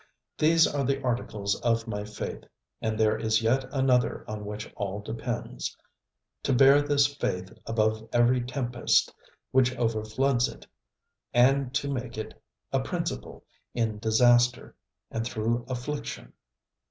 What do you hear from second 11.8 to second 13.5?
make it a principle